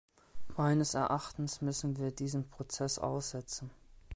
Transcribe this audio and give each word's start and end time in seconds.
Meines 0.57 0.95
Erachtens 0.95 1.61
müssen 1.61 1.95
wir 1.97 2.09
diesen 2.09 2.49
Prozess 2.49 2.97
aussetzen. 2.97 3.69